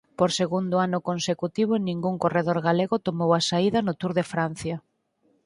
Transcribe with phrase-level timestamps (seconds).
[0.19, 4.75] Por segundo ano consecutivo ningún corredor galego tomou a saída no Tour de Francia.